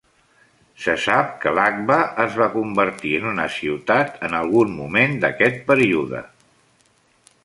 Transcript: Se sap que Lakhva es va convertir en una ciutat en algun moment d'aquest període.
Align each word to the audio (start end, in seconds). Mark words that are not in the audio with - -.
Se 0.85 0.93
sap 1.01 1.35
que 1.43 1.51
Lakhva 1.57 1.97
es 2.23 2.39
va 2.39 2.47
convertir 2.55 3.11
en 3.19 3.27
una 3.33 3.45
ciutat 3.57 4.17
en 4.29 4.39
algun 4.39 4.73
moment 4.79 5.15
d'aquest 5.27 5.61
període. 5.69 6.25